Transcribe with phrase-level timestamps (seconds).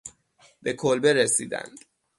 [0.61, 1.79] به کلبه رسیدند.